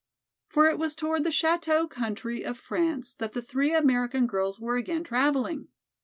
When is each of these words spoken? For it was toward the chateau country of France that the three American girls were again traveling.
For 0.47 0.67
it 0.67 0.79
was 0.79 0.95
toward 0.95 1.23
the 1.23 1.31
chateau 1.31 1.87
country 1.87 2.41
of 2.41 2.57
France 2.57 3.13
that 3.13 3.33
the 3.33 3.41
three 3.43 3.71
American 3.75 4.25
girls 4.25 4.59
were 4.59 4.75
again 4.75 5.03
traveling. 5.03 5.67